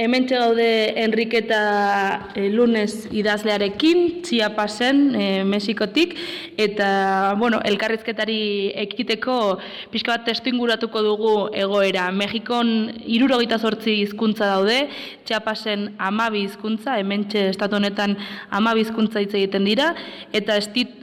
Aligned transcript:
Hemen 0.00 0.24
gaude 0.26 0.94
Enriketa 0.96 2.32
e, 2.32 2.46
Lunes 2.48 3.04
idazlearekin, 3.12 4.22
txiapasen 4.24 5.00
e, 5.12 5.24
Mexikotik, 5.44 6.14
eta 6.56 7.34
bueno, 7.36 7.58
elkarrizketari 7.68 8.72
ekiteko 8.80 9.34
pixka 9.92 10.14
bat 10.14 10.24
testu 10.24 10.48
inguratuko 10.48 11.02
dugu 11.04 11.32
egoera. 11.52 12.06
Mexikon 12.16 12.70
irurogeita 13.04 13.58
zortzi 13.60 13.98
hizkuntza 13.98 14.48
daude, 14.48 14.78
txiapasen 15.28 15.90
amabi 16.00 16.46
hizkuntza, 16.46 16.96
hemen 16.96 17.26
estatu 17.42 17.76
honetan 17.76 18.16
amabi 18.56 18.86
hizkuntza 18.86 19.20
hitz 19.20 19.34
egiten 19.34 19.68
dira, 19.68 19.90
eta 20.32 20.56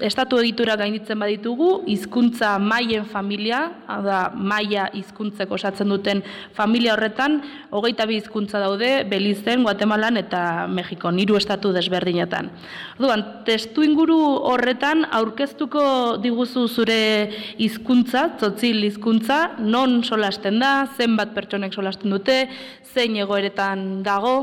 estatu 0.10 0.42
egitura 0.42 0.74
gainditzen 0.82 1.22
baditugu, 1.22 1.84
hizkuntza 1.86 2.56
maien 2.58 3.06
familia, 3.14 3.62
da, 4.10 4.32
maia 4.34 4.90
hizkuntzeko 4.98 5.62
osatzen 5.62 5.94
duten 5.94 6.26
familia 6.58 6.98
horretan, 6.98 7.44
hogeita 7.70 8.10
bi 8.10 8.18
hizkuntza 8.18 8.66
daude, 8.66 8.87
daude 8.88 9.10
Belizen, 9.10 9.64
Guatemalan 9.64 10.18
eta 10.18 10.68
Mexikon, 10.68 11.20
hiru 11.20 11.38
estatu 11.38 11.74
desberdinetan. 11.74 12.50
Orduan, 12.98 13.24
testu 13.46 13.84
inguru 13.84 14.18
horretan 14.48 15.06
aurkeztuko 15.12 16.18
diguzu 16.24 16.68
zure 16.68 17.30
hizkuntza, 17.58 18.38
tzotzil 18.38 18.84
hizkuntza, 18.84 19.58
non 19.60 20.04
solasten 20.04 20.60
da, 20.60 20.88
zenbat 20.98 21.34
pertsonek 21.36 21.74
solasten 21.74 22.12
dute, 22.12 22.48
zein 22.94 23.18
egoeretan 23.18 24.04
dago? 24.04 24.38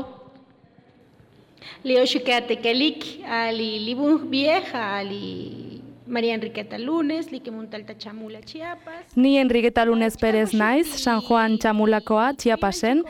Leo 1.83 2.05
Xukeatekelik, 2.05 3.05
ali 3.25 3.79
libu 3.81 4.17
vieja, 4.29 4.97
ali 4.99 5.81
Maria 6.07 6.35
Enriqueta 6.35 6.77
Lunes, 6.77 7.31
like 7.31 7.49
muntalta 7.51 7.97
Chamula 7.97 8.41
Chiapas. 8.41 9.15
Ni 9.15 9.37
Enriqueta 9.39 9.85
Lunes 9.85 10.17
Pérez 10.17 10.53
naiz, 10.53 10.87
San 11.01 11.21
Juan 11.21 11.57
Chamulakoa 11.57 12.35
Chiapasen. 12.37 13.03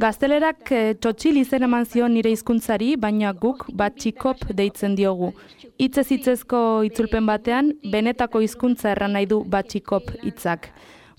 Gaztelerak 0.00 0.70
e, 0.72 0.94
txotxil 0.96 1.36
izen 1.36 1.66
eman 1.66 1.84
zion 1.84 2.14
nire 2.16 2.30
hizkuntzari, 2.32 2.94
baina 2.96 3.34
guk 3.36 3.66
bat 3.76 3.92
txikop 4.00 4.46
deitzen 4.56 4.94
diogu. 4.96 5.34
Itzez 5.76 6.06
itzezko 6.16 6.60
itzulpen 6.88 7.28
batean, 7.28 7.74
benetako 7.92 8.40
hizkuntza 8.40 8.94
erran 8.94 9.12
nahi 9.12 9.28
du 9.28 9.42
bat 9.44 9.68
txikop 9.68 10.08
hitzak. 10.22 10.70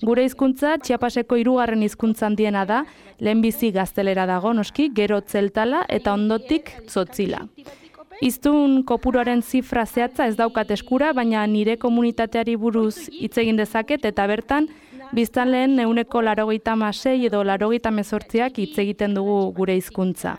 Gure 0.02 0.24
hizkuntza 0.26 0.74
txiapaseko 0.82 1.38
hirugarren 1.38 1.86
hizkuntzan 1.86 2.34
diena 2.34 2.64
da, 2.66 2.82
lehenbizi 3.20 3.70
gaztelera 3.70 4.26
dago 4.26 4.52
noski, 4.52 4.88
gero 4.96 5.20
tzeltala 5.22 5.84
eta 5.88 6.16
ondotik 6.18 6.74
tzotzila. 6.88 7.44
Iztun 8.26 8.82
kopuroaren 8.88 9.42
zifra 9.42 9.86
zehatza 9.86 10.26
ez 10.26 10.34
daukat 10.34 10.74
eskura, 10.74 11.12
baina 11.14 11.46
nire 11.46 11.78
komunitateari 11.78 12.56
buruz 12.58 13.06
hitz 13.12 13.36
egin 13.38 13.56
dezaket 13.56 14.04
eta 14.10 14.26
bertan 14.26 14.66
biztan 15.14 15.52
lehen 15.52 15.76
neuneko 15.78 16.22
larogeita 16.22 16.74
masei 16.76 17.26
edo 17.28 17.44
larogeita 17.46 17.90
mezortziak 17.94 18.58
hitz 18.58 18.78
egiten 18.82 19.14
dugu 19.14 19.52
gure 19.56 19.76
hizkuntza. 19.78 20.36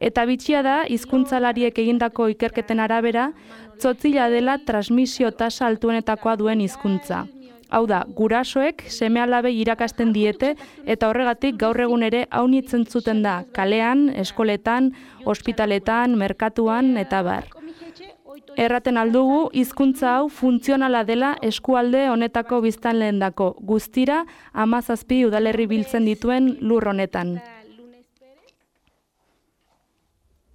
Eta 0.00 0.24
bitxia 0.28 0.62
da, 0.64 0.76
hizkuntzalariek 0.88 1.76
egindako 1.78 2.28
ikerketen 2.32 2.80
arabera, 2.80 3.30
tzotzila 3.78 4.30
dela 4.32 4.56
transmisio 4.64 5.30
tasa 5.32 5.66
altuenetakoa 5.68 6.36
duen 6.40 6.60
hizkuntza. 6.64 7.26
Hau 7.70 7.84
da, 7.86 8.00
gurasoek 8.16 8.82
seme 8.90 9.20
alabe 9.22 9.52
irakasten 9.54 10.12
diete 10.12 10.54
eta 10.84 11.08
horregatik 11.08 11.60
gaur 11.60 11.78
egun 11.80 12.02
ere 12.02 12.24
haunitzen 12.30 12.84
zuten 12.88 13.22
da 13.22 13.44
kalean, 13.54 14.08
eskoletan, 14.24 14.90
ospitaletan, 15.24 16.18
merkatuan 16.18 16.96
eta 16.98 17.22
bar. 17.22 17.59
Erraten 18.56 18.98
aldugu, 18.98 19.50
hizkuntza 19.54 20.16
hau 20.16 20.28
funtzionala 20.28 21.04
dela 21.04 21.36
eskualde 21.42 22.08
honetako 22.10 22.60
biztan 22.66 22.98
lehendako, 22.98 23.54
guztira 23.60 24.24
amazazpi 24.52 25.24
udalerri 25.26 25.66
biltzen 25.70 26.04
dituen 26.04 26.56
lur 26.60 26.88
honetan. 26.88 27.38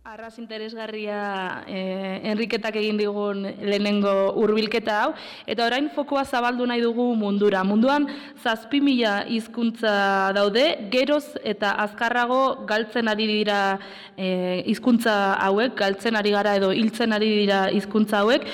Arras 0.05 0.37
interesgarria 0.37 1.63
eh, 1.65 2.21
Enriketak 2.29 2.75
egin 2.77 2.99
digun 2.99 3.39
lehenengo 3.41 4.11
hurbilketa 4.37 4.97
hau 5.01 5.13
eta 5.49 5.65
orain 5.65 5.87
fokoa 5.95 6.21
zabaldu 6.23 6.67
nahi 6.69 6.83
dugu 6.83 7.07
mundura. 7.17 7.63
Munduan 7.65 8.05
zazpi 8.43 8.83
mila 8.85 9.23
hizkuntza 9.25 9.95
daude, 10.37 10.65
geroz 10.93 11.23
eta 11.41 11.71
azkarrago 11.87 12.67
galtzen 12.69 13.09
ari 13.09 13.25
dira 13.31 13.79
eh, 14.15 14.61
hizkuntza 14.69 15.15
hauek, 15.47 15.73
galtzen 15.79 16.21
ari 16.21 16.35
gara 16.37 16.53
edo 16.61 16.69
hiltzen 16.69 17.17
ari 17.17 17.31
dira 17.39 17.63
hizkuntza 17.73 18.19
hauek. 18.21 18.45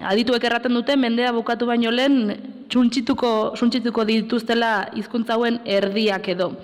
Adituek 0.00 0.48
erraten 0.48 0.72
dute 0.72 0.96
mendea 0.96 1.34
bukatu 1.36 1.68
baino 1.68 1.92
lehen 1.92 2.32
txuntxituko, 2.72 3.34
txuntxituko 3.60 4.08
dituztela 4.08 4.72
hizkuntza 4.96 5.36
hauen 5.36 5.60
erdiak 5.68 6.32
edo. 6.32 6.54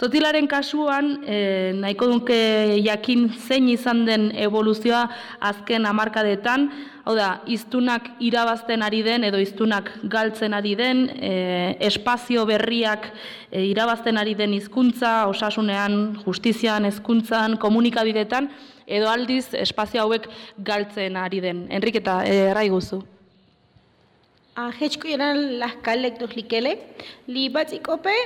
Totilaren 0.00 0.46
kasuan, 0.48 1.18
e, 1.28 1.74
nahiko 1.76 2.06
duke 2.08 2.36
jakin 2.80 3.26
zein 3.36 3.66
izan 3.68 4.06
den 4.06 4.30
evoluzioa 4.32 5.02
azken 5.44 5.84
hamarkadetan, 5.84 6.64
hau 7.04 7.12
da, 7.18 7.42
iztunak 7.44 8.08
irabazten 8.24 8.80
ari 8.86 9.02
den 9.04 9.28
edo 9.28 9.36
iztunak 9.44 9.92
galtzen 10.08 10.56
ari 10.56 10.72
den, 10.80 11.04
e, 11.20 11.34
espazio 11.90 12.46
berriak 12.48 13.10
e, 13.50 13.66
irabazten 13.68 14.16
ari 14.16 14.32
den 14.40 14.56
hizkuntza, 14.56 15.28
osasunean, 15.28 16.16
justizian, 16.24 16.88
hezkuntzan, 16.88 17.60
komunikabidetan, 17.60 18.48
edo 18.88 19.12
aldiz 19.12 19.50
espazio 19.52 20.08
hauek 20.08 20.32
galtzen 20.64 21.20
ari 21.20 21.44
den. 21.44 21.66
Enriketa, 21.68 22.22
errai 22.24 22.70
guzu. 22.72 23.04
Ahetsko 24.60 25.12
eran 25.12 25.60
las 25.60 25.76
kalektus 25.84 26.32
likele, 26.36 26.78
li 27.28 27.50
batzikope, 27.52 28.16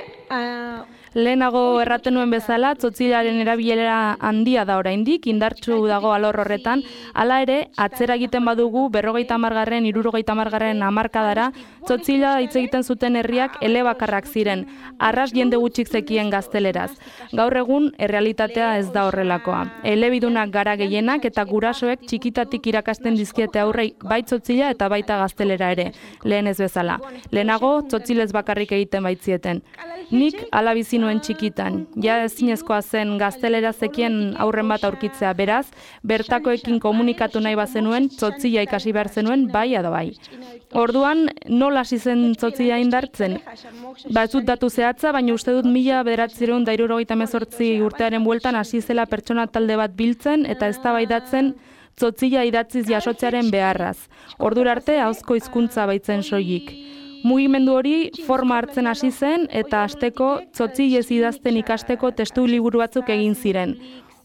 Lehenago 1.15 1.79
erraten 1.79 2.11
nuen 2.17 2.33
bezala, 2.33 2.73
tzotzilaren 2.75 3.37
erabilera 3.39 4.17
handia 4.19 4.65
da 4.67 4.75
oraindik, 4.81 5.29
indartsu 5.31 5.77
dago 5.87 6.09
alor 6.11 6.41
horretan, 6.41 6.81
hala 7.13 7.37
ere, 7.45 7.69
atzera 7.79 8.17
egiten 8.19 8.43
badugu, 8.43 8.89
berrogeita 8.91 9.37
margarren, 9.39 9.87
irurogeita 9.87 10.35
margarren 10.35 10.83
amarkadara, 10.83 11.45
tzotzila 11.87 12.33
hitz 12.43 12.51
egiten 12.57 12.83
zuten 12.83 13.15
herriak 13.15 13.55
elebakarrak 13.63 14.27
ziren, 14.27 14.65
arras 14.99 15.29
jende 15.31 15.55
gutxik 15.61 15.87
zekien 15.87 16.33
gazteleraz. 16.33 16.89
Gaur 17.31 17.55
egun, 17.61 17.87
errealitatea 17.95 18.73
ez 18.81 18.91
da 18.91 19.05
horrelakoa. 19.07 19.63
Elebidunak 19.87 20.51
gara 20.51 20.75
gehienak 20.75 21.29
eta 21.31 21.47
gurasoek 21.47 22.03
txikitatik 22.09 22.67
irakasten 22.73 23.15
dizkiete 23.15 23.63
aurrei 23.63 23.93
bai 24.03 24.19
tzotzila 24.27 24.73
eta 24.75 24.91
baita 24.91 25.23
gaztelera 25.23 25.71
ere, 25.77 25.87
lehen 26.27 26.51
ez 26.51 26.57
bezala. 26.59 26.99
Lehenago, 27.31 27.71
tzotzilez 27.87 28.33
bakarrik 28.35 28.75
egiten 28.75 29.07
baitzieten. 29.07 29.63
Nik 30.11 30.43
alabizi 30.51 30.99
nuen 31.05 31.21
txikitan. 31.21 31.83
Ja 32.01 32.17
ezinezkoa 32.25 32.81
zen 32.81 33.15
gaztelera 33.21 33.71
zekien 33.73 34.33
aurren 34.41 34.69
bat 34.71 34.83
aurkitzea 34.87 35.33
beraz, 35.37 35.67
bertakoekin 36.03 36.81
komunikatu 36.83 37.41
nahi 37.45 37.57
bazenuen, 37.59 38.09
tzotzia 38.09 38.65
ikasi 38.65 38.93
behar 38.95 39.11
zenuen, 39.13 39.47
bai 39.53 39.69
edo 39.77 39.93
bai. 39.93 40.07
Orduan, 40.75 41.29
nola 41.47 41.85
hasi 41.85 41.99
zen 41.99 42.33
tzotzia 42.35 42.79
indartzen? 42.81 43.37
Ba 44.15 44.25
datu 44.49 44.69
zehatza, 44.69 45.13
baina 45.15 45.33
uste 45.33 45.53
dut 45.55 45.69
mila 45.69 46.01
bederatzireun 46.03 46.65
da 46.65 47.15
mezortzi 47.15 47.79
urtearen 47.81 48.23
bueltan 48.23 48.55
hasi 48.55 48.81
zela 48.81 49.05
pertsona 49.05 49.47
talde 49.47 49.77
bat 49.77 49.95
biltzen 49.95 50.45
eta 50.45 50.67
ez 50.67 50.79
baidatzen 50.83 51.53
tzotzia 51.95 52.43
idatziz 52.43 52.87
jasotzearen 52.89 53.51
beharraz. 53.51 53.97
Ordura 54.39 54.75
arte, 54.75 54.99
hauzko 54.99 55.35
hizkuntza 55.35 55.85
baitzen 55.85 56.23
soilik. 56.23 56.71
Mugimendu 57.25 57.73
hori 57.73 58.11
forma 58.27 58.59
hartzen 58.61 58.85
hasi 58.85 59.07
zen 59.09 59.47
eta 59.59 59.79
asteko 59.87 60.25
tzotzi 60.53 60.85
idazten 61.15 61.55
ikasteko 61.57 62.11
testu 62.11 62.43
liburu 62.45 62.83
batzuk 62.83 63.09
egin 63.09 63.33
ziren. 63.33 63.73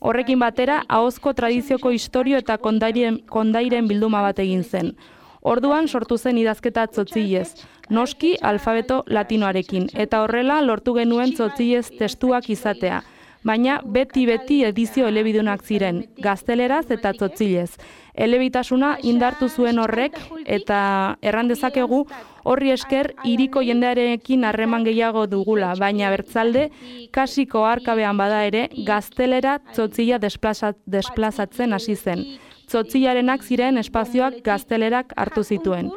Horrekin 0.00 0.38
batera, 0.42 0.82
ahozko 0.88 1.32
tradizioko 1.32 1.92
historio 1.96 2.36
eta 2.36 2.58
kondairen, 2.58 3.16
kondairen 3.26 3.88
bilduma 3.88 4.20
bat 4.20 4.38
egin 4.44 4.64
zen. 4.64 4.92
Orduan 5.40 5.88
sortu 5.88 6.18
zen 6.18 6.36
idazketa 6.36 6.86
tzotzilez, 6.92 7.64
noski 7.88 8.34
alfabeto 8.42 9.02
latinoarekin, 9.06 9.88
eta 9.94 10.20
horrela 10.20 10.60
lortu 10.60 10.92
genuen 11.00 11.32
tzotzilez 11.32 11.86
testuak 11.96 12.50
izatea. 12.50 13.00
Baina 13.46 13.78
beti-beti 13.84 14.58
edizio 14.68 15.06
elebidunak 15.08 15.62
ziren, 15.64 16.02
gazteleraz 16.20 16.90
eta 16.92 17.14
tzotzilez. 17.16 17.70
Elebitasuna 18.12 18.98
indartu 19.06 19.48
zuen 19.48 19.78
horrek 19.80 20.18
eta 20.44 20.80
erran 21.22 21.48
dezakegu 21.48 22.02
horri 22.44 22.74
esker 22.74 23.14
iriko 23.24 23.62
jendearekin 23.64 24.44
harreman 24.44 24.84
gehiago 24.84 25.24
dugula, 25.26 25.72
baina 25.80 26.10
bertzalde 26.12 26.68
kasiko 27.16 27.64
arkabean 27.64 28.20
bada 28.20 28.44
ere 28.44 28.68
gaztelera 28.86 29.58
tzotzila 29.72 30.20
desplazatzen 30.20 31.72
hasi 31.72 31.96
zen. 31.96 32.24
Tzotzilarenak 32.70 33.42
ziren 33.42 33.80
espazioak 33.80 34.42
gaztelerak 34.44 35.16
hartu 35.16 35.42
zituen. 35.42 35.90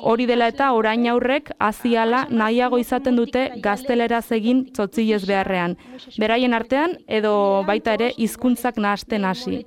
Hori 0.00 0.26
dela 0.26 0.48
eta 0.50 0.72
orain 0.74 1.06
aurrek 1.08 1.50
aziala 1.58 2.24
nahiago 2.30 2.78
izaten 2.78 3.16
dute 3.16 3.44
gaztelera 3.62 4.20
egin 4.36 4.64
tzotzilez 4.72 5.24
beharrean. 5.26 5.76
Beraien 6.18 6.54
artean 6.54 6.96
edo 7.06 7.62
baita 7.66 7.94
ere 7.94 8.12
hizkuntzak 8.16 8.78
nahasten 8.78 9.24
hasi. 9.24 9.64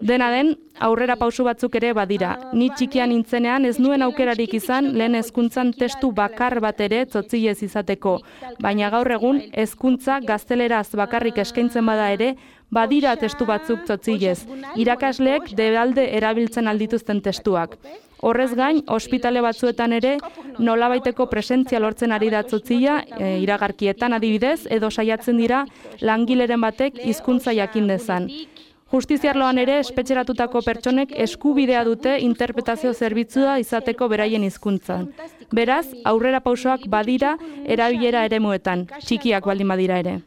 Dena 0.00 0.30
den, 0.32 0.54
aurrera 0.80 1.16
pausu 1.20 1.44
batzuk 1.44 1.74
ere 1.76 1.92
badira. 1.92 2.30
Ni 2.56 2.70
txikian 2.76 3.10
nintzenean 3.12 3.66
ez 3.68 3.76
nuen 3.78 4.02
aukerarik 4.06 4.54
izan 4.56 4.94
lehen 4.96 5.14
hezkuntzan 5.18 5.74
testu 5.76 6.10
bakar 6.16 6.56
bat 6.64 6.80
ere 6.80 7.02
tzotzilez 7.04 7.58
izateko. 7.66 8.16
Baina 8.64 8.88
gaur 8.94 9.10
egun 9.12 9.42
hezkuntza 9.52 10.20
gazteleraz 10.24 10.88
bakarrik 10.96 11.42
eskaintzen 11.44 11.84
bada 11.86 12.08
ere, 12.14 12.34
badira 12.70 13.16
testu 13.20 13.44
batzuk 13.46 13.84
tzotzilez. 13.84 14.38
Irakasleek 14.80 15.52
debalde 15.58 16.06
erabiltzen 16.16 16.70
aldituzten 16.70 17.20
testuak. 17.20 17.76
Horrez 18.20 18.50
gain, 18.56 18.82
ospitale 18.92 19.40
batzuetan 19.40 19.94
ere 19.96 20.16
nolabaiteko 20.60 21.26
presentzia 21.30 21.80
lortzen 21.80 22.12
ari 22.12 22.28
da 22.32 22.42
tzotzila 22.44 22.98
e, 23.16 23.30
iragarkietan 23.44 24.12
adibidez 24.12 24.66
edo 24.68 24.90
saiatzen 24.90 25.40
dira 25.40 25.64
langileren 26.00 26.60
batek 26.60 27.00
hizkuntza 27.04 27.56
jakin 27.56 27.88
dezan. 27.88 28.28
Justiziarloan 28.90 29.58
ere 29.62 29.76
espetxeratutako 29.80 30.60
pertsonek 30.66 31.12
eskubidea 31.24 31.82
dute 31.86 32.16
interpretazio 32.24 32.90
zerbitzua 32.92 33.52
izateko 33.62 34.08
beraien 34.10 34.42
hizkuntzan. 34.42 35.04
Beraz, 35.54 35.84
aurrera 36.10 36.40
pausoak 36.42 36.88
badira 36.94 37.36
erabilera 37.76 38.24
ere 38.26 38.40
muetan, 38.42 38.88
txikiak 39.06 39.46
baldin 39.46 39.70
badira 39.70 40.00
ere. 40.02 40.18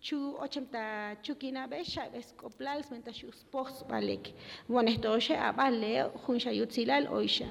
Chu 0.00 0.16
ochenta 0.40 1.14
chukina 1.22 1.66
be 1.68 1.82
shabes 1.84 2.30
koplals 2.40 2.86
menta 2.90 3.12
shus 3.12 3.42
pox 3.52 3.82
balek 3.88 4.30
bon 4.66 4.88
esto 4.88 5.10
oye 5.12 5.36
abale 5.36 5.90
junsha 6.24 6.54
yutzilal 6.56 7.04
oisha 7.12 7.48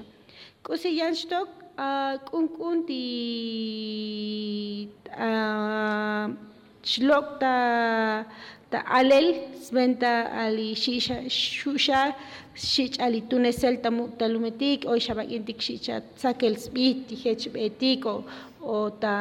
Kusi 0.62 0.96
yanshtok 1.00 1.48
uh, 1.78 2.18
kun 2.28 2.48
kun 2.48 2.86
di 2.86 3.04
uh, 5.08 6.28
ta 7.40 7.56
ta 8.70 8.78
alel 8.98 9.28
sventa 9.66 10.12
ali 10.42 10.74
shisha 10.74 11.16
shusha 11.28 12.14
shich 12.54 13.00
ali 13.00 13.20
tunesel 13.30 13.82
ta 13.82 13.90
mu 13.90 14.04
talumetik 14.18 14.84
o 14.86 14.94
shaba 15.06 15.24
intik 15.36 15.60
shicha 15.66 16.02
sakel 16.22 16.54
spit 16.64 17.10
hech 17.22 17.44
betiko 17.54 18.14
o 18.62 18.90
ta 19.02 19.14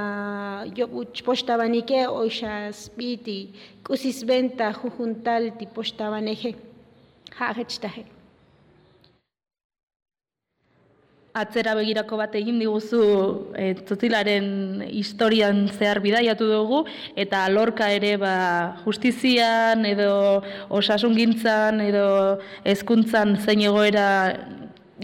yo 0.77 0.86
uch 1.00 1.24
postaba 1.25 1.65
nike 1.75 2.01
o 2.19 2.22
sha 2.30 2.54
spiti 2.83 3.39
kusis 3.86 4.19
venta 4.30 4.68
juntal 4.74 5.44
ti 5.57 5.65
estaba 5.65 6.19
neje 6.22 6.51
ha 7.38 7.54
hech 7.57 7.75
tahe. 7.83 8.19
Atzera 11.37 11.75
begirako 11.77 12.17
bat 12.17 12.33
egin 12.33 12.57
diguzu 12.57 13.01
e, 13.53 13.75
tzotzilaren 13.85 14.81
historian 14.89 15.67
zehar 15.69 15.99
bidaiatu 16.01 16.47
dugu 16.49 16.79
eta 17.15 17.43
lorka 17.53 17.91
ere 17.93 18.15
ba, 18.17 18.33
justizian 18.81 19.85
edo 19.85 20.41
osasungintzan 20.73 21.83
edo 21.85 22.07
hezkuntzan 22.65 23.37
zein 23.45 23.61
egoera 23.61 24.07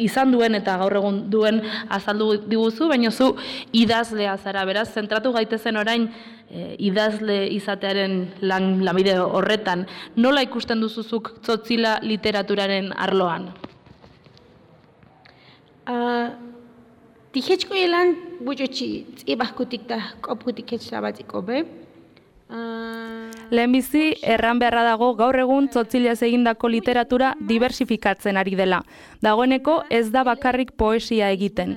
izan 0.02 0.32
duen 0.34 0.58
eta 0.58 0.80
gaur 0.82 0.98
egun 0.98 1.22
duen 1.30 1.62
azaldu 1.90 2.32
diguzu, 2.50 2.90
baina 2.90 3.12
zu 3.12 3.36
idazlea 3.72 4.36
zara, 4.38 4.66
beraz, 4.66 4.90
zentratu 4.94 5.32
gaitezen 5.32 5.78
orain 5.78 6.10
e, 6.50 6.76
idazle 6.90 7.46
izatearen 7.54 8.18
lan, 8.42 8.84
lamide 8.84 9.20
horretan. 9.22 9.86
Nola 10.16 10.44
ikusten 10.44 10.82
duzuzuk 10.82 11.36
tzotzila 11.46 12.00
literaturaren 12.04 12.92
arloan? 12.98 13.54
Tihetxko 17.36 17.76
elan 17.76 18.16
bujotxi, 18.46 19.06
ibahkutik 19.30 19.88
da, 19.90 20.00
kopkutik 20.24 20.74
etxabatziko 20.78 21.42
be. 21.46 21.66
Lehenbizi, 23.52 24.16
erran 24.22 24.60
beharra 24.62 24.84
dago 24.86 25.14
gaur 25.18 25.38
egun 25.40 25.68
tzotzilez 25.70 26.22
egindako 26.24 26.70
literatura 26.70 27.34
diversifikatzen 27.50 28.38
ari 28.38 28.56
dela. 28.56 28.84
Dagoeneko 29.22 29.84
ez 29.90 30.12
da 30.14 30.24
bakarrik 30.24 30.72
poesia 30.78 31.32
egiten. 31.34 31.76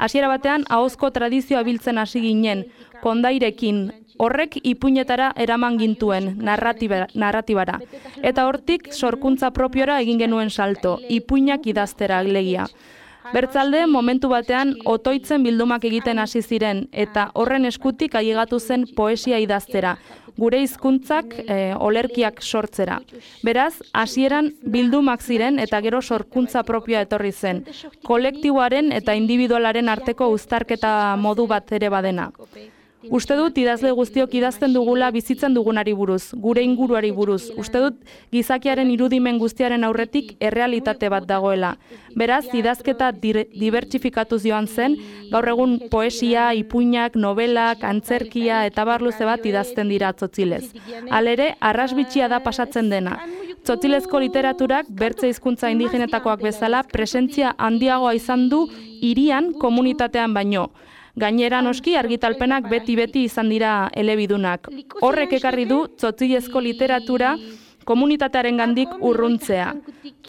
Hasiera 0.00 0.28
batean, 0.28 0.64
ahozko 0.68 1.10
tradizioa 1.12 1.62
biltzen 1.62 1.98
hasi 1.98 2.20
ginen, 2.24 2.64
kondairekin, 3.02 3.90
horrek 4.20 4.56
ipuinetara 4.62 5.32
eraman 5.36 5.76
gintuen, 5.80 6.38
narratibara. 6.40 7.78
Eta 8.22 8.46
hortik, 8.46 8.92
sorkuntza 8.92 9.50
propiora 9.50 10.00
egin 10.00 10.18
genuen 10.20 10.50
salto, 10.50 10.98
ipuinak 11.08 11.66
idaztera 11.66 12.22
legia. 12.24 12.66
Bertzalde, 13.32 13.84
momentu 13.86 14.30
batean, 14.32 14.72
otoitzen 14.88 15.44
bildumak 15.44 15.84
egiten 15.84 16.18
hasi 16.18 16.40
ziren 16.42 16.86
eta 16.92 17.28
horren 17.34 17.68
eskutik 17.68 18.16
ailegatu 18.18 18.58
zen 18.58 18.86
poesia 18.96 19.38
idaztera, 19.38 19.96
gure 20.40 20.62
hizkuntzak 20.64 21.36
e, 21.44 21.58
olerkiak 21.76 22.40
sortzera. 22.42 22.98
Beraz, 23.44 23.82
hasieran 23.92 24.50
bildumak 24.64 25.22
ziren 25.22 25.60
eta 25.60 25.82
gero 25.84 26.00
sorkuntza 26.00 26.64
propioa 26.64 27.04
etorri 27.06 27.32
zen, 27.32 27.64
kolektiboaren 28.08 28.90
eta 28.96 29.14
individualaren 29.14 29.88
arteko 29.88 30.30
uztarketa 30.34 31.16
modu 31.20 31.46
bat 31.46 31.72
ere 31.76 31.92
badena. 31.92 32.30
Uste 33.08 33.32
dut 33.32 33.56
idazle 33.56 33.94
guztiok 33.96 34.34
idazten 34.36 34.74
dugula 34.76 35.08
bizitzen 35.10 35.54
dugunari 35.56 35.94
buruz, 35.96 36.34
gure 36.36 36.60
inguruari 36.60 37.10
buruz. 37.16 37.46
Uste 37.56 37.80
dut 37.80 37.96
gizakiaren 38.34 38.90
irudimen 38.92 39.38
guztiaren 39.40 39.86
aurretik 39.88 40.34
errealitate 40.38 41.08
bat 41.08 41.24
dagoela. 41.24 41.70
Beraz, 42.14 42.44
idazketa 42.52 43.08
dibertsifikatu 43.16 44.36
joan 44.44 44.68
zen, 44.68 44.98
gaur 45.32 45.48
egun 45.48 45.78
poesia, 45.90 46.50
ipuinak, 46.52 47.16
novelak, 47.16 47.86
antzerkia 47.88 48.66
eta 48.68 48.84
barluze 48.84 49.24
bat 49.24 49.48
idazten 49.48 49.88
dira 49.88 50.12
tzotzilez. 50.12 50.66
Alere, 51.08 51.54
arrasbitxia 51.60 52.28
da 52.28 52.42
pasatzen 52.44 52.92
dena. 52.92 53.16
Tzotzilezko 53.64 54.20
literaturak, 54.20 54.92
bertze 54.92 55.28
hizkuntza 55.32 55.72
indigenetakoak 55.72 56.44
bezala, 56.44 56.84
presentzia 56.84 57.54
handiagoa 57.56 58.12
izan 58.14 58.48
du 58.52 58.66
irian 59.00 59.54
komunitatean 59.56 60.36
baino. 60.36 60.68
Gainera 61.20 61.60
noski 61.60 61.96
argitalpenak 62.00 62.68
beti-beti 62.70 63.26
izan 63.28 63.50
dira 63.52 63.72
elebidunak. 64.02 64.70
Horrek 65.04 65.34
ekarri 65.40 65.66
du 65.68 65.82
tzotzilezko 65.96 66.62
literatura 66.64 67.34
komunitatearen 67.84 68.60
gandik 68.60 68.92
urruntzea. 69.10 69.72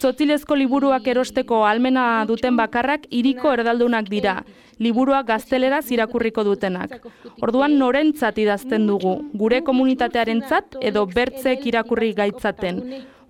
Tzotzilezko 0.00 0.56
liburuak 0.58 1.06
erosteko 1.08 1.62
almena 1.68 2.24
duten 2.28 2.58
bakarrak 2.58 3.06
iriko 3.10 3.52
erdaldunak 3.54 4.10
dira, 4.10 4.36
liburuak 4.82 5.26
gazteleraz 5.30 5.84
irakurriko 5.94 6.44
dutenak. 6.48 6.98
Orduan 7.40 7.78
norentzat 7.78 8.40
idazten 8.42 8.86
dugu, 8.90 9.16
gure 9.44 9.62
komunitatearentzat 9.68 10.80
edo 10.92 11.06
bertzek 11.16 11.66
irakurri 11.72 12.12
gaitzaten 12.18 12.82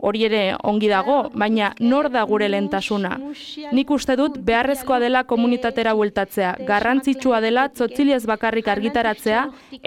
hori 0.03 0.25
ere 0.27 0.41
ongi 0.67 0.89
dago, 0.91 1.17
baina 1.39 1.71
nor 1.81 2.09
da 2.11 2.25
gure 2.27 2.49
lentasuna. 2.51 3.13
Nik 3.73 3.91
uste 3.95 4.17
dut 4.19 4.39
beharrezkoa 4.49 4.99
dela 5.03 5.23
komunitatera 5.31 5.95
bueltatzea, 5.99 6.57
garrantzitsua 6.67 7.41
dela 7.45 7.69
tzotzilez 7.71 8.25
bakarrik 8.27 8.69
argitaratzea, 8.75 9.45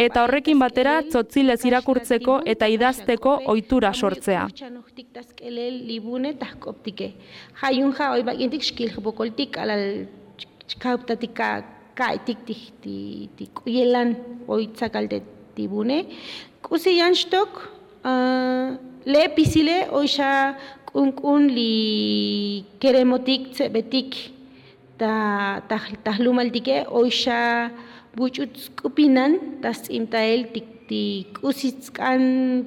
eta 0.07 0.24
horrekin 0.24 0.62
batera 0.63 1.01
tzotzilez 1.10 1.60
irakurtzeko 1.67 2.39
eta 2.55 2.72
idazteko 2.72 3.36
ohitura 3.53 3.91
sortzea. 3.93 4.48
Jaiun 7.62 7.93
ja, 8.00 8.12
oi 8.15 8.24
bagintik 8.24 8.63
skil 8.63 8.91
jipokoltik, 8.95 9.57
alal 9.60 10.05
kauptatika 10.79 11.50
kaitik 11.95 12.43
tik 12.48 13.63
ielan 13.67 14.15
oitzak 14.48 14.95
alde 14.95 15.22
tibune. 15.55 16.05
Kusi 16.65 16.98
janstok, 16.98 17.62
le 18.05 19.24
pisile 19.35 19.77
oisha 19.91 20.31
kunkun 20.89 21.47
li 21.57 22.63
keremotik 22.79 23.41
tsebetik 23.55 24.12
ta 25.00 25.13
tahlumal 26.05 26.50
tike 26.55 26.77
oisha 27.00 27.71
buchut 28.15 28.53
kupinan 28.79 29.31
tas 29.62 29.79
imtael 29.97 30.41
tik 30.53 30.67
ti 30.88 31.25
kusitskan 31.41 32.21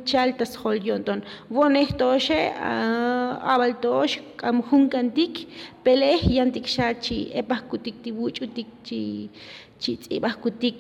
chaltas 0.04 0.52
holyonton 0.62 1.21
vonehtoxe 1.54 2.40
abaltox 3.52 4.18
kamjunkantik 4.40 5.35
pelej 5.85 6.21
yantik 6.37 6.66
xachi 6.75 7.18
epajkutik 7.40 7.97
tibuchutik 8.02 8.68
chi 8.87 9.00
chi 9.80 9.92
tzibajkutik 10.02 10.76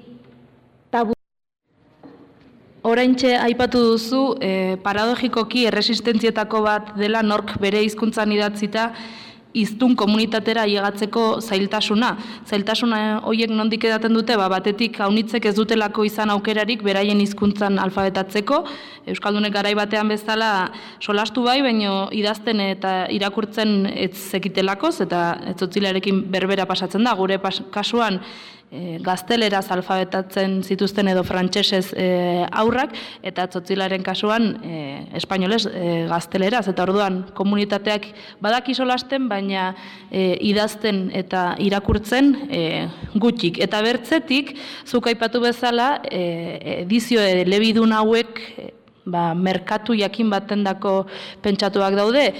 Oraintxe 2.86 3.32
aipatu 3.34 3.80
duzu, 3.82 4.20
e, 4.38 4.76
paradogikoki 4.84 5.64
erresistentzietako 5.66 6.60
bat 6.62 6.92
dela 6.98 7.24
nork 7.26 7.56
bere 7.58 7.80
hizkuntzan 7.82 8.30
idatzita 8.32 8.92
iztun 9.58 9.96
komunitatera 9.96 10.62
llegatzeko 10.68 11.40
zailtasuna. 11.40 12.12
Zailtasuna 12.46 12.98
horiek 13.26 13.50
nondik 13.50 13.86
edaten 13.88 14.14
dute, 14.14 14.36
ba, 14.38 14.46
batetik 14.52 15.00
haunitzek 15.00 15.48
ez 15.48 15.54
dutelako 15.56 16.04
izan 16.06 16.30
aukerarik 16.30 16.84
beraien 16.86 17.18
hizkuntzan 17.20 17.80
alfabetatzeko. 17.82 18.60
Euskaldunek 19.08 19.56
garai 19.56 19.74
batean 19.74 20.12
bezala 20.12 20.68
solastu 21.00 21.42
bai, 21.48 21.58
baino 21.64 22.08
idazten 22.12 22.60
eta 22.60 22.92
irakurtzen 23.10 23.88
ez 23.94 24.12
zekitelakoz, 24.28 25.00
eta 25.00 25.40
ez 25.48 26.14
berbera 26.30 26.66
pasatzen 26.66 27.04
da, 27.04 27.14
gure 27.14 27.40
kasuan 27.72 28.20
e, 28.70 28.98
gazteleraz 29.04 29.66
alfabetatzen 29.74 30.58
zituzten 30.62 31.08
edo 31.12 31.24
frantsesez 31.26 31.92
e, 31.96 32.06
aurrak, 32.62 32.94
eta 33.26 33.46
tzotzilaren 33.50 34.04
kasuan 34.06 34.50
e, 34.62 34.78
espainolez 35.18 35.64
e, 35.70 36.06
gazteleraz, 36.10 36.66
eta 36.72 36.84
orduan 36.86 37.22
komunitateak 37.38 38.10
badaki 38.44 38.76
solasten, 38.76 39.28
baina 39.30 39.72
e, 40.10 40.36
idazten 40.50 41.08
eta 41.16 41.54
irakurtzen 41.64 42.34
e, 42.48 42.62
gutxik. 43.16 43.60
Eta 43.64 43.82
bertzetik, 43.84 44.54
zuk 44.86 45.10
aipatu 45.10 45.42
bezala, 45.44 45.98
e, 46.10 46.80
edizio 46.82 47.24
lebidun 47.48 47.94
hauek 47.96 48.42
ba, 49.08 49.32
merkatu 49.34 49.96
jakin 49.96 50.30
batendako 50.30 51.02
pentsatuak 51.44 51.96
daude, 51.96 52.30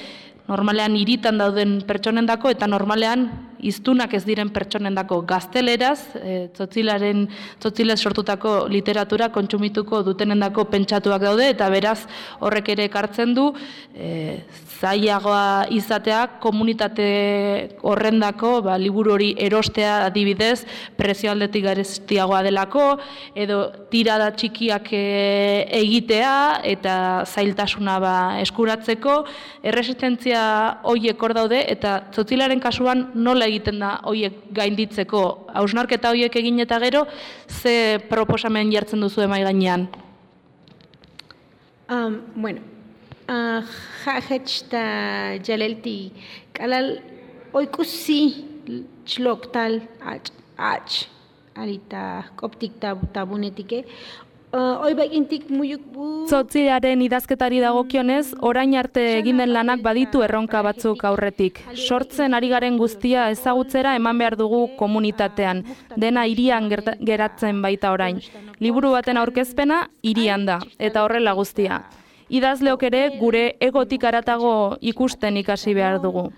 normalean 0.48 0.96
hiritan 0.96 1.38
dauden 1.40 1.78
pertsonendako 1.88 2.52
eta 2.54 2.68
normalean 2.70 3.28
hiztunak 3.60 4.14
ez 4.14 4.24
diren 4.26 4.50
pertsonendako 4.54 5.20
gazteleraz, 5.28 5.98
e, 6.20 6.38
tzotzilaren 6.54 7.26
tzotzilez 7.60 7.98
sortutako 8.00 8.54
literatura 8.70 9.30
kontsumituko 9.34 10.02
dutenendako 10.06 10.68
pentsatuak 10.72 11.22
daude 11.22 11.50
eta 11.54 11.68
beraz 11.72 11.98
horrek 12.40 12.74
ere 12.76 12.88
ekartzen 12.88 13.34
du 13.34 13.50
e, 13.94 14.40
zailagoa 14.78 15.66
izatea 15.74 16.20
komunitate 16.42 17.08
horrendako 17.82 18.52
ba, 18.62 18.76
liburu 18.78 19.16
hori 19.16 19.32
erostea 19.48 20.04
adibidez 20.06 20.62
prezio 20.96 21.32
aldetik 21.32 21.64
garestiagoa 21.66 22.44
delako 22.46 22.84
edo 23.34 23.58
tirada 23.90 24.30
txikiak 24.38 24.92
e, 24.94 25.02
egitea 25.80 26.34
eta 26.74 26.94
zailtasuna 27.26 27.98
ba, 28.02 28.14
eskuratzeko. 28.44 29.18
Erresistentzia 29.66 30.42
hoiek 30.88 31.22
hor 31.22 31.34
daude 31.34 31.64
eta 31.72 31.98
tzotzilaren 32.14 32.62
kasuan 32.62 33.08
nola 33.14 33.47
egiten 33.48 33.82
da 33.82 33.98
hoiek 34.04 34.40
gainditzeko. 34.54 35.22
Hausnarketa 35.58 36.14
hoiek 36.14 36.36
egin 36.36 36.60
eta 36.64 36.78
gero 36.84 37.06
ze 37.48 37.98
proposamen 38.08 38.72
jartzen 38.72 39.00
duzu 39.00 39.26
emai 39.26 39.42
gainean? 39.42 39.88
Um, 41.88 42.20
bueno 42.36 42.60
uh, 43.28 43.62
ta 44.70 44.84
jalelti 45.44 46.12
kalal 46.52 46.98
oikusi 47.52 48.20
chlok 49.04 49.52
tal 49.52 49.80
ach 50.00 50.30
ach 50.56 51.06
alita 51.54 52.24
koptik 52.36 52.72
tabunetike 53.12 53.84
Zotzilaren 56.28 57.02
idazketari 57.04 57.58
dagokionez, 57.60 58.32
orain 58.40 58.74
arte 58.80 59.02
egin 59.18 59.42
den 59.42 59.52
lanak 59.52 59.82
baditu 59.84 60.22
erronka 60.24 60.62
batzuk 60.64 61.04
aurretik. 61.04 61.60
Sortzen 61.74 62.34
ari 62.34 62.48
garen 62.48 62.78
guztia 62.80 63.28
ezagutzera 63.30 63.94
eman 63.96 64.18
behar 64.18 64.36
dugu 64.40 64.70
komunitatean, 64.78 65.64
dena 65.96 66.24
irian 66.26 66.68
geratzen 66.70 67.62
baita 67.62 67.92
orain. 67.92 68.22
Liburu 68.60 68.92
baten 68.96 69.20
aurkezpena 69.20 69.90
irian 70.02 70.46
da, 70.46 70.60
eta 70.78 71.04
horrela 71.04 71.32
guztia. 71.36 71.82
Idazleok 72.28 72.82
ere 72.82 73.08
gure 73.20 73.56
egotik 73.60 74.04
aratago 74.04 74.76
ikusten 74.80 75.36
ikasi 75.36 75.74
behar 75.74 76.00
dugu. 76.00 76.30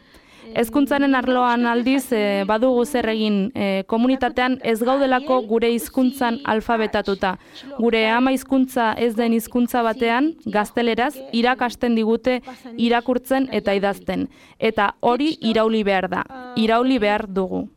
Hezkuntzaren 0.55 1.15
arloan 1.15 1.67
aldiz 1.71 2.13
e, 2.13 2.45
badugu 2.49 2.85
zer 2.85 3.09
egin 3.13 3.39
e, 3.55 3.83
komunitatean 3.91 4.59
ez 4.67 4.79
gaudelako 4.83 5.41
gure 5.51 5.71
hizkuntzan 5.75 6.41
alfabetatuta. 6.45 7.37
Gure 7.79 8.05
ama 8.11 8.33
hizkuntza 8.35 8.93
ez 8.99 9.15
den 9.19 9.35
hizkuntza 9.37 9.83
batean 9.87 10.33
gazteleraz 10.47 11.15
irakasten 11.33 11.95
digute 11.99 12.41
irakurtzen 12.77 13.49
eta 13.53 13.75
idazten 13.79 14.29
eta 14.59 14.95
hori 15.01 15.37
irauli 15.41 15.85
behar 15.85 16.09
da. 16.11 16.25
Irauli 16.57 16.99
behar 16.99 17.27
dugu. 17.29 17.69